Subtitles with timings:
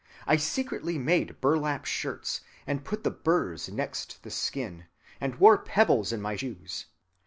[0.25, 4.85] I secretly made burlap shirts, and put the burrs next the skin,
[5.19, 6.87] and wore pebbles in my shoes.